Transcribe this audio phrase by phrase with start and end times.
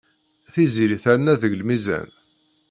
[0.53, 2.09] Tiziri terna deg lmizan.